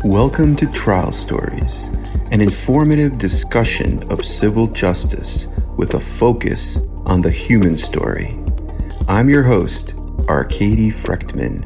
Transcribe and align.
Welcome 0.00 0.56
to 0.56 0.66
Trial 0.66 1.12
Stories, 1.12 1.84
an 2.32 2.40
informative 2.40 3.18
discussion 3.18 4.02
of 4.10 4.24
civil 4.24 4.66
justice 4.66 5.46
with 5.76 5.94
a 5.94 6.00
focus 6.00 6.78
on 7.04 7.22
the 7.22 7.30
human 7.30 7.78
story. 7.78 8.36
I'm 9.06 9.28
your 9.28 9.44
host, 9.44 9.94
Arkady 10.28 10.90
Frekhtman, 10.90 11.64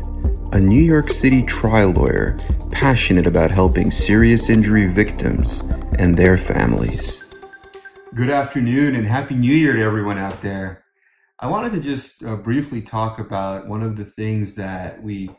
a 0.53 0.61
New 0.61 0.83
York 0.83 1.11
City 1.11 1.43
trial 1.43 1.93
lawyer 1.93 2.37
passionate 2.71 3.26
about 3.26 3.51
helping 3.51 3.90
serious 3.90 4.51
injury 4.51 4.87
victims 4.87 5.61
and 5.99 6.17
their 6.17 6.37
families. 6.37 7.22
Good 8.15 8.31
afternoon 8.31 8.97
and 8.97 9.06
Happy 9.06 9.35
New 9.35 9.54
Year 9.54 9.72
to 9.72 9.83
everyone 9.83 10.19
out 10.19 10.43
there. 10.43 10.85
I 11.38 11.49
wanted 11.49 11.72
to 11.72 11.81
just 11.81 12.24
uh, 12.24 12.37
briefly 12.37 12.83
talk 12.83 13.19
about 13.19 13.67
one 13.69 13.83
of 13.83 13.97
the 13.97 14.04
things 14.04 14.54
that 14.54 15.03
we 15.03 15.31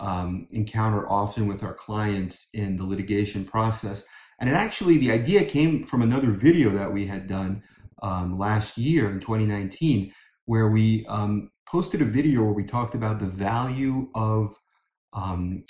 um, 0.00 0.48
encounter 0.50 1.08
often 1.08 1.46
with 1.46 1.62
our 1.62 1.74
clients 1.74 2.48
in 2.54 2.76
the 2.76 2.84
litigation 2.84 3.44
process. 3.44 4.04
And 4.40 4.48
it 4.48 4.54
actually, 4.54 4.98
the 4.98 5.12
idea 5.12 5.44
came 5.44 5.86
from 5.86 6.02
another 6.02 6.30
video 6.30 6.70
that 6.70 6.92
we 6.92 7.06
had 7.06 7.26
done 7.26 7.62
um, 8.02 8.38
last 8.38 8.78
year 8.78 9.10
in 9.10 9.20
2019, 9.20 10.12
where 10.46 10.70
we 10.70 11.04
um, 11.06 11.50
posted 11.68 12.00
a 12.00 12.06
video 12.06 12.42
where 12.42 12.54
we 12.54 12.64
talked 12.64 12.94
about 12.94 13.20
the 13.20 13.26
value 13.26 14.08
of 14.14 14.58
um, 15.12 15.64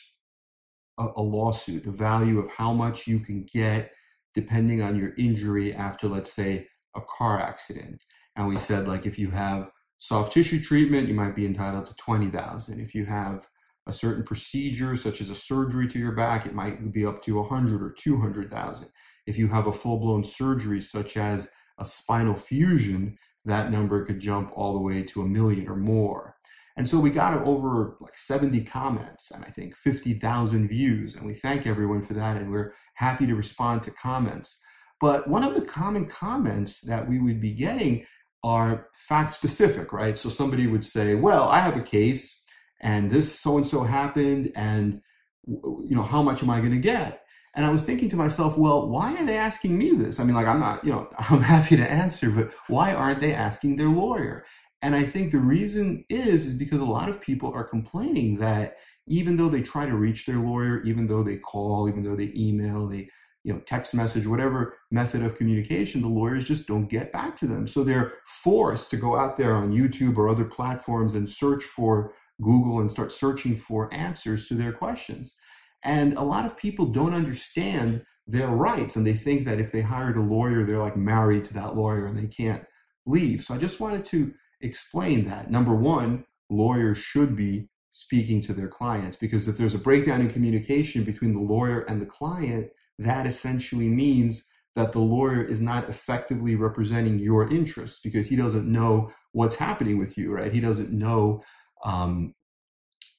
a, 0.98 1.08
a 1.16 1.22
lawsuit, 1.22 1.84
the 1.84 1.90
value 1.90 2.38
of 2.38 2.50
how 2.52 2.72
much 2.72 3.06
you 3.06 3.18
can 3.18 3.44
get 3.52 3.90
depending 4.32 4.80
on 4.80 4.96
your 4.96 5.12
injury 5.18 5.74
after, 5.74 6.06
let's 6.06 6.32
say, 6.32 6.68
a 6.94 7.00
car 7.18 7.40
accident. 7.40 8.00
And 8.36 8.46
we 8.46 8.58
said, 8.58 8.86
like, 8.86 9.06
if 9.06 9.18
you 9.18 9.30
have 9.30 9.70
soft 9.98 10.32
tissue 10.32 10.62
treatment, 10.62 11.08
you 11.08 11.14
might 11.14 11.34
be 11.34 11.46
entitled 11.46 11.86
to 11.86 11.94
20,000. 11.96 12.78
If 12.78 12.94
you 12.94 13.06
have 13.06 13.48
a 13.86 13.92
certain 13.92 14.24
procedure, 14.24 14.96
such 14.96 15.20
as 15.20 15.30
a 15.30 15.34
surgery 15.34 15.88
to 15.88 15.98
your 15.98 16.12
back, 16.12 16.46
it 16.46 16.54
might 16.54 16.92
be 16.92 17.04
up 17.04 17.22
to 17.24 17.36
100 17.36 17.82
or 17.82 17.90
200,000. 17.90 18.88
If 19.26 19.38
you 19.38 19.48
have 19.48 19.66
a 19.66 19.72
full 19.72 19.98
blown 19.98 20.24
surgery, 20.24 20.80
such 20.80 21.16
as 21.16 21.50
a 21.78 21.84
spinal 21.84 22.34
fusion, 22.34 23.16
that 23.44 23.70
number 23.70 24.04
could 24.04 24.20
jump 24.20 24.52
all 24.54 24.74
the 24.74 24.80
way 24.80 25.02
to 25.02 25.22
a 25.22 25.26
million 25.26 25.68
or 25.68 25.76
more. 25.76 26.36
And 26.76 26.88
so 26.88 26.98
we 27.00 27.10
got 27.10 27.42
over 27.42 27.96
like 28.00 28.16
70 28.16 28.64
comments 28.64 29.32
and 29.32 29.44
I 29.44 29.50
think 29.50 29.76
50,000 29.76 30.68
views. 30.68 31.16
And 31.16 31.26
we 31.26 31.34
thank 31.34 31.66
everyone 31.66 32.02
for 32.02 32.14
that. 32.14 32.36
And 32.36 32.50
we're 32.50 32.74
happy 32.94 33.26
to 33.26 33.34
respond 33.34 33.82
to 33.82 33.90
comments. 33.90 34.60
But 35.00 35.28
one 35.28 35.42
of 35.42 35.54
the 35.54 35.62
common 35.62 36.06
comments 36.06 36.80
that 36.82 37.08
we 37.08 37.18
would 37.18 37.40
be 37.40 37.52
getting 37.52 38.06
are 38.44 38.88
fact 38.94 39.34
specific, 39.34 39.92
right? 39.92 40.18
So 40.18 40.30
somebody 40.30 40.66
would 40.66 40.84
say, 40.84 41.14
well, 41.14 41.48
I 41.48 41.60
have 41.60 41.76
a 41.76 41.82
case 41.82 42.39
and 42.80 43.10
this 43.10 43.38
so 43.38 43.56
and 43.56 43.66
so 43.66 43.82
happened 43.82 44.52
and 44.54 45.00
you 45.46 45.96
know 45.96 46.02
how 46.02 46.22
much 46.22 46.42
am 46.42 46.50
i 46.50 46.58
going 46.58 46.72
to 46.72 46.78
get? 46.78 47.22
And 47.54 47.64
i 47.64 47.70
was 47.70 47.84
thinking 47.84 48.08
to 48.10 48.16
myself 48.16 48.56
well 48.56 48.88
why 48.88 49.16
are 49.16 49.26
they 49.26 49.36
asking 49.36 49.76
me 49.76 49.92
this? 49.96 50.20
I 50.20 50.24
mean 50.24 50.34
like 50.34 50.46
i'm 50.46 50.60
not 50.60 50.84
you 50.84 50.92
know 50.92 51.08
i'm 51.18 51.42
happy 51.42 51.76
to 51.76 51.90
answer 51.90 52.30
but 52.30 52.52
why 52.68 52.92
aren't 52.94 53.20
they 53.20 53.34
asking 53.34 53.76
their 53.76 53.88
lawyer? 53.88 54.44
And 54.82 54.94
i 54.94 55.02
think 55.02 55.32
the 55.32 55.38
reason 55.38 56.04
is 56.08 56.46
is 56.46 56.54
because 56.54 56.80
a 56.80 56.84
lot 56.84 57.08
of 57.08 57.20
people 57.20 57.52
are 57.52 57.64
complaining 57.64 58.38
that 58.38 58.76
even 59.06 59.36
though 59.36 59.48
they 59.48 59.62
try 59.62 59.86
to 59.86 59.96
reach 59.96 60.26
their 60.26 60.38
lawyer 60.38 60.82
even 60.82 61.06
though 61.06 61.22
they 61.22 61.36
call 61.36 61.88
even 61.88 62.02
though 62.02 62.16
they 62.16 62.32
email 62.34 62.86
they 62.86 63.08
you 63.44 63.52
know 63.52 63.60
text 63.60 63.94
message 63.94 64.26
whatever 64.26 64.76
method 64.90 65.22
of 65.22 65.36
communication 65.36 66.02
the 66.02 66.08
lawyers 66.08 66.44
just 66.44 66.66
don't 66.66 66.88
get 66.88 67.12
back 67.12 67.36
to 67.38 67.46
them. 67.46 67.66
So 67.66 67.82
they're 67.82 68.14
forced 68.26 68.90
to 68.90 68.96
go 68.96 69.16
out 69.16 69.36
there 69.36 69.54
on 69.54 69.72
youtube 69.72 70.16
or 70.16 70.28
other 70.28 70.44
platforms 70.44 71.14
and 71.14 71.28
search 71.28 71.64
for 71.64 72.12
Google 72.40 72.80
and 72.80 72.90
start 72.90 73.12
searching 73.12 73.56
for 73.56 73.92
answers 73.92 74.48
to 74.48 74.54
their 74.54 74.72
questions. 74.72 75.36
And 75.82 76.14
a 76.14 76.22
lot 76.22 76.46
of 76.46 76.56
people 76.56 76.86
don't 76.86 77.14
understand 77.14 78.04
their 78.26 78.48
rights 78.48 78.96
and 78.96 79.06
they 79.06 79.14
think 79.14 79.44
that 79.46 79.60
if 79.60 79.72
they 79.72 79.80
hired 79.80 80.16
a 80.16 80.20
lawyer, 80.20 80.64
they're 80.64 80.78
like 80.78 80.96
married 80.96 81.44
to 81.46 81.54
that 81.54 81.76
lawyer 81.76 82.06
and 82.06 82.16
they 82.16 82.26
can't 82.26 82.64
leave. 83.06 83.42
So 83.44 83.54
I 83.54 83.58
just 83.58 83.80
wanted 83.80 84.04
to 84.06 84.32
explain 84.60 85.26
that. 85.28 85.50
Number 85.50 85.74
one, 85.74 86.24
lawyers 86.48 86.98
should 86.98 87.36
be 87.36 87.68
speaking 87.92 88.40
to 88.42 88.52
their 88.52 88.68
clients 88.68 89.16
because 89.16 89.48
if 89.48 89.56
there's 89.56 89.74
a 89.74 89.78
breakdown 89.78 90.20
in 90.20 90.30
communication 90.30 91.02
between 91.02 91.32
the 91.32 91.40
lawyer 91.40 91.80
and 91.82 92.00
the 92.00 92.06
client, 92.06 92.70
that 92.98 93.26
essentially 93.26 93.88
means 93.88 94.46
that 94.76 94.92
the 94.92 95.00
lawyer 95.00 95.42
is 95.42 95.60
not 95.60 95.88
effectively 95.88 96.54
representing 96.54 97.18
your 97.18 97.50
interests 97.50 98.00
because 98.00 98.28
he 98.28 98.36
doesn't 98.36 98.70
know 98.70 99.10
what's 99.32 99.56
happening 99.56 99.98
with 99.98 100.16
you, 100.16 100.32
right? 100.32 100.52
He 100.52 100.60
doesn't 100.60 100.92
know 100.92 101.42
um, 101.84 102.34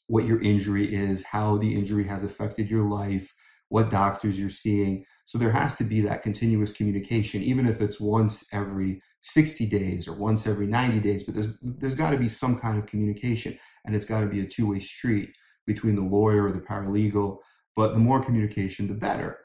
what 0.07 0.25
your 0.25 0.41
injury 0.41 0.93
is, 0.93 1.23
how 1.23 1.57
the 1.57 1.73
injury 1.73 2.03
has 2.03 2.23
affected 2.23 2.69
your 2.69 2.83
life, 2.83 3.33
what 3.69 3.89
doctors 3.89 4.37
you're 4.37 4.49
seeing. 4.49 5.05
So 5.25 5.37
there 5.37 5.51
has 5.51 5.77
to 5.77 5.83
be 5.83 6.01
that 6.01 6.23
continuous 6.23 6.73
communication, 6.73 7.41
even 7.41 7.67
if 7.67 7.79
it's 7.81 7.99
once 7.99 8.45
every 8.51 9.01
60 9.21 9.65
days 9.67 10.07
or 10.07 10.17
once 10.17 10.45
every 10.45 10.67
90 10.67 10.99
days. 10.99 11.23
But 11.23 11.35
there's 11.35 11.57
there's 11.79 11.95
got 11.95 12.11
to 12.11 12.17
be 12.17 12.27
some 12.27 12.59
kind 12.59 12.77
of 12.77 12.87
communication, 12.87 13.57
and 13.85 13.95
it's 13.95 14.05
got 14.05 14.21
to 14.21 14.27
be 14.27 14.41
a 14.41 14.45
two-way 14.45 14.79
street 14.79 15.29
between 15.65 15.95
the 15.95 16.01
lawyer 16.01 16.45
or 16.45 16.51
the 16.51 16.59
paralegal. 16.59 17.37
But 17.75 17.93
the 17.93 17.99
more 17.99 18.21
communication, 18.21 18.87
the 18.87 18.93
better. 18.93 19.37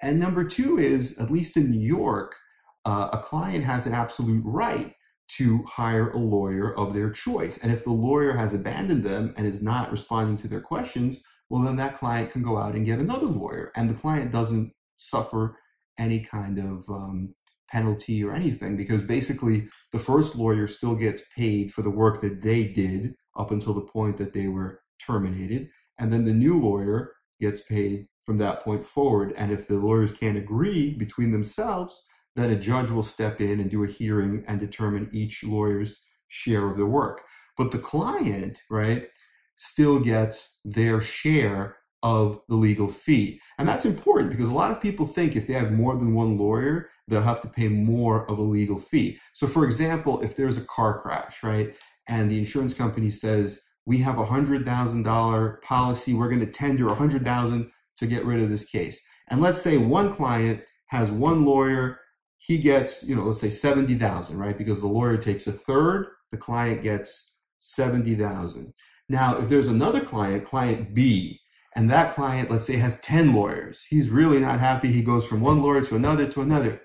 And 0.00 0.20
number 0.20 0.44
two 0.44 0.78
is, 0.78 1.18
at 1.18 1.30
least 1.30 1.56
in 1.56 1.70
New 1.70 1.84
York, 1.84 2.36
uh, 2.84 3.08
a 3.12 3.18
client 3.18 3.64
has 3.64 3.86
an 3.86 3.94
absolute 3.94 4.42
right 4.44 4.94
to 5.28 5.62
hire 5.64 6.10
a 6.10 6.18
lawyer 6.18 6.76
of 6.76 6.94
their 6.94 7.10
choice. 7.10 7.58
And 7.58 7.72
if 7.72 7.84
the 7.84 7.92
lawyer 7.92 8.32
has 8.32 8.54
abandoned 8.54 9.04
them 9.04 9.34
and 9.36 9.46
is 9.46 9.62
not 9.62 9.90
responding 9.90 10.36
to 10.38 10.48
their 10.48 10.60
questions, 10.60 11.20
well, 11.50 11.62
then 11.62 11.76
that 11.76 11.98
client 11.98 12.30
can 12.30 12.42
go 12.42 12.56
out 12.56 12.74
and 12.74 12.86
get 12.86 12.98
another 12.98 13.26
lawyer, 13.26 13.70
and 13.76 13.88
the 13.88 13.94
client 13.94 14.32
doesn't 14.32 14.72
suffer 14.96 15.58
any 15.98 16.20
kind 16.20 16.58
of 16.58 16.88
um, 16.88 17.34
penalty 17.70 18.24
or 18.24 18.34
anything 18.34 18.76
because 18.76 19.02
basically 19.02 19.68
the 19.92 19.98
first 19.98 20.36
lawyer 20.36 20.66
still 20.66 20.94
gets 20.94 21.22
paid 21.36 21.72
for 21.72 21.82
the 21.82 21.90
work 21.90 22.20
that 22.20 22.42
they 22.42 22.64
did 22.64 23.14
up 23.36 23.50
until 23.50 23.74
the 23.74 23.80
point 23.80 24.16
that 24.16 24.32
they 24.32 24.48
were 24.48 24.80
terminated, 25.04 25.68
and 25.98 26.12
then 26.12 26.24
the 26.24 26.32
new 26.32 26.58
lawyer 26.58 27.12
gets 27.40 27.62
paid 27.62 28.06
from 28.24 28.38
that 28.38 28.64
point 28.64 28.84
forward. 28.84 29.34
And 29.36 29.52
if 29.52 29.68
the 29.68 29.74
lawyers 29.74 30.12
can't 30.12 30.38
agree 30.38 30.94
between 30.94 31.30
themselves, 31.30 32.08
then 32.36 32.50
a 32.50 32.56
judge 32.56 32.90
will 32.90 33.02
step 33.02 33.40
in 33.40 33.60
and 33.60 33.70
do 33.70 33.84
a 33.84 33.88
hearing 33.88 34.44
and 34.48 34.58
determine 34.58 35.10
each 35.12 35.44
lawyer's 35.44 36.04
share 36.28 36.68
of 36.68 36.76
the 36.76 36.86
work. 36.86 37.22
But 37.56 37.70
the 37.70 37.78
client, 37.78 38.58
right, 38.70 39.08
still 39.56 40.00
gets 40.00 40.58
their 40.64 41.00
share 41.00 41.76
of 42.02 42.40
the 42.48 42.54
legal 42.54 42.88
fee. 42.88 43.40
And 43.58 43.68
that's 43.68 43.86
important 43.86 44.30
because 44.30 44.48
a 44.48 44.54
lot 44.54 44.70
of 44.70 44.80
people 44.80 45.06
think 45.06 45.36
if 45.36 45.46
they 45.46 45.54
have 45.54 45.72
more 45.72 45.96
than 45.96 46.14
one 46.14 46.36
lawyer, 46.36 46.90
they'll 47.08 47.22
have 47.22 47.40
to 47.42 47.48
pay 47.48 47.68
more 47.68 48.28
of 48.30 48.38
a 48.38 48.42
legal 48.42 48.78
fee. 48.78 49.18
So, 49.32 49.46
for 49.46 49.64
example, 49.64 50.20
if 50.22 50.36
there's 50.36 50.58
a 50.58 50.64
car 50.66 51.00
crash, 51.00 51.42
right, 51.42 51.74
and 52.08 52.30
the 52.30 52.38
insurance 52.38 52.74
company 52.74 53.10
says, 53.10 53.62
we 53.86 53.98
have 53.98 54.18
a 54.18 54.24
$100,000 54.24 55.62
policy, 55.62 56.14
we're 56.14 56.28
going 56.28 56.40
to 56.40 56.46
tender 56.46 56.86
a 56.86 56.88
100,000 56.88 57.70
to 57.98 58.06
get 58.06 58.24
rid 58.24 58.42
of 58.42 58.50
this 58.50 58.68
case. 58.68 59.04
And 59.28 59.40
let's 59.40 59.60
say 59.60 59.76
one 59.76 60.14
client 60.14 60.64
has 60.86 61.10
one 61.10 61.44
lawyer 61.44 62.00
he 62.44 62.58
gets, 62.58 63.02
you 63.02 63.16
know, 63.16 63.22
let's 63.22 63.40
say 63.40 63.48
70,000, 63.48 64.38
right? 64.38 64.56
Because 64.56 64.80
the 64.80 64.86
lawyer 64.86 65.16
takes 65.16 65.46
a 65.46 65.52
third, 65.52 66.08
the 66.30 66.36
client 66.36 66.82
gets 66.82 67.36
70,000. 67.60 68.74
Now, 69.08 69.38
if 69.38 69.48
there's 69.48 69.68
another 69.68 70.02
client, 70.02 70.46
client 70.46 70.92
B, 70.94 71.40
and 71.74 71.90
that 71.90 72.14
client, 72.14 72.50
let's 72.50 72.66
say, 72.66 72.76
has 72.76 73.00
10 73.00 73.32
lawyers, 73.32 73.86
he's 73.88 74.10
really 74.10 74.40
not 74.40 74.60
happy. 74.60 74.92
He 74.92 75.00
goes 75.00 75.24
from 75.24 75.40
one 75.40 75.62
lawyer 75.62 75.86
to 75.86 75.96
another 75.96 76.26
to 76.28 76.42
another. 76.42 76.82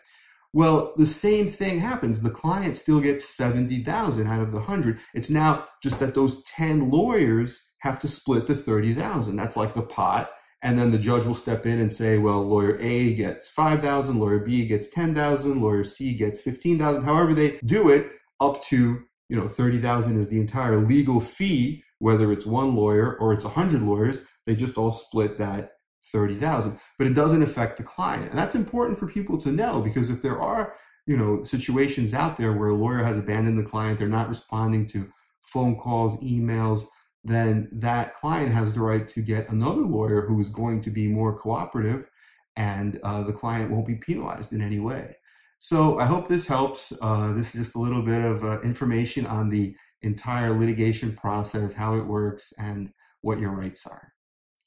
Well, 0.53 0.93
the 0.95 1.05
same 1.05 1.49
thing 1.49 1.79
happens. 1.79 2.21
The 2.21 2.29
client 2.29 2.77
still 2.77 3.01
gets 3.01 3.35
70,000 3.35 4.27
out 4.27 4.41
of 4.41 4.51
the 4.51 4.59
100. 4.59 4.99
It's 5.13 5.29
now 5.29 5.67
just 5.83 5.99
that 5.99 6.15
those 6.15 6.41
10 6.45 6.89
lawyers 6.89 7.61
have 7.79 7.99
to 7.99 8.07
split 8.07 8.47
the 8.47 8.55
30,000. 8.55 9.35
That's 9.35 9.57
like 9.57 9.73
the 9.73 9.81
pot 9.81 10.31
and 10.61 10.77
then 10.77 10.91
the 10.91 10.97
judge 10.97 11.25
will 11.25 11.35
step 11.35 11.65
in 11.65 11.79
and 11.79 11.91
say, 11.91 12.17
well, 12.17 12.43
lawyer 12.43 12.77
A 12.79 13.13
gets 13.13 13.47
5,000, 13.47 14.19
lawyer 14.19 14.39
B 14.39 14.65
gets 14.67 14.89
10,000, 14.89 15.61
lawyer 15.61 15.83
C 15.83 16.13
gets 16.13 16.41
15,000. 16.41 17.03
However 17.03 17.33
they 17.33 17.59
do 17.65 17.89
it 17.89 18.11
up 18.41 18.61
to, 18.63 19.01
you 19.29 19.37
know, 19.37 19.47
30,000 19.47 20.19
is 20.19 20.27
the 20.27 20.39
entire 20.39 20.75
legal 20.75 21.21
fee, 21.21 21.83
whether 21.99 22.31
it's 22.31 22.45
one 22.45 22.75
lawyer 22.75 23.17
or 23.17 23.33
it's 23.33 23.45
100 23.45 23.81
lawyers, 23.81 24.25
they 24.45 24.55
just 24.55 24.77
all 24.77 24.91
split 24.91 25.37
that 25.37 25.73
30,000. 26.11 26.77
But 26.97 27.07
it 27.07 27.13
doesn't 27.13 27.43
affect 27.43 27.77
the 27.77 27.83
client. 27.83 28.29
And 28.29 28.37
that's 28.37 28.55
important 28.55 28.99
for 28.99 29.07
people 29.07 29.37
to 29.39 29.51
know 29.51 29.79
because 29.81 30.09
if 30.09 30.21
there 30.21 30.41
are, 30.41 30.75
you 31.05 31.15
know, 31.15 31.43
situations 31.43 32.13
out 32.13 32.37
there 32.37 32.53
where 32.53 32.69
a 32.69 32.75
lawyer 32.75 33.03
has 33.03 33.17
abandoned 33.17 33.57
the 33.57 33.69
client, 33.69 33.97
they're 33.97 34.09
not 34.09 34.29
responding 34.29 34.87
to 34.87 35.09
phone 35.41 35.77
calls, 35.77 36.21
emails, 36.21 36.85
then 37.23 37.69
that 37.71 38.13
client 38.13 38.53
has 38.53 38.73
the 38.73 38.81
right 38.81 39.07
to 39.09 39.21
get 39.21 39.49
another 39.49 39.81
lawyer 39.81 40.25
who 40.25 40.39
is 40.39 40.49
going 40.49 40.81
to 40.81 40.89
be 40.89 41.07
more 41.07 41.37
cooperative 41.37 42.09
and 42.55 42.99
uh, 43.03 43.23
the 43.23 43.33
client 43.33 43.71
won't 43.71 43.87
be 43.87 43.95
penalized 43.95 44.53
in 44.53 44.61
any 44.61 44.79
way. 44.79 45.15
So 45.59 45.99
I 45.99 46.05
hope 46.05 46.27
this 46.27 46.47
helps. 46.47 46.93
Uh, 47.01 47.33
this 47.33 47.47
is 47.47 47.65
just 47.65 47.75
a 47.75 47.79
little 47.79 48.01
bit 48.01 48.23
of 48.23 48.43
uh, 48.43 48.61
information 48.61 49.25
on 49.25 49.49
the 49.49 49.75
entire 50.01 50.57
litigation 50.57 51.15
process, 51.15 51.73
how 51.73 51.95
it 51.97 52.05
works, 52.05 52.53
and 52.57 52.91
what 53.21 53.39
your 53.39 53.51
rights 53.51 53.85
are. 53.85 54.13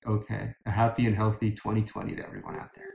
Okay. 0.06 0.54
A 0.66 0.70
happy 0.70 1.06
and 1.06 1.16
healthy 1.16 1.52
2020 1.52 2.16
to 2.16 2.26
everyone 2.26 2.56
out 2.56 2.74
there. 2.74 2.92